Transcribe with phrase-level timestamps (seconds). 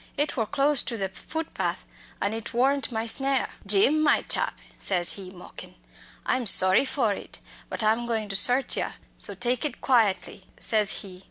[0.17, 1.85] It wor close to the footpath,
[2.19, 5.75] and it worn't my snare." "'Jim, my chap,' says he, mockin',
[6.25, 7.37] 'I'm sorry for it,
[7.69, 11.19] but I'm going to search yer, so take it quietly,' says he.